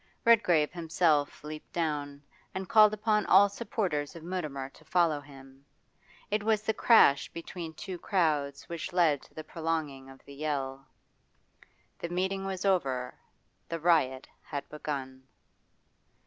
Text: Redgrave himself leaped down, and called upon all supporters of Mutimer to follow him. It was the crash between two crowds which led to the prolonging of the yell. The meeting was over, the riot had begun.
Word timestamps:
Redgrave 0.25 0.71
himself 0.71 1.43
leaped 1.43 1.71
down, 1.73 2.23
and 2.55 2.67
called 2.67 2.91
upon 2.91 3.23
all 3.27 3.47
supporters 3.49 4.15
of 4.15 4.23
Mutimer 4.23 4.67
to 4.71 4.83
follow 4.83 5.19
him. 5.21 5.63
It 6.31 6.41
was 6.41 6.63
the 6.63 6.73
crash 6.73 7.29
between 7.31 7.75
two 7.75 7.99
crowds 7.99 8.67
which 8.67 8.93
led 8.93 9.21
to 9.21 9.35
the 9.35 9.43
prolonging 9.43 10.09
of 10.09 10.25
the 10.25 10.33
yell. 10.33 10.87
The 11.99 12.09
meeting 12.09 12.45
was 12.45 12.65
over, 12.65 13.13
the 13.69 13.79
riot 13.79 14.27
had 14.41 14.67
begun. 14.69 15.27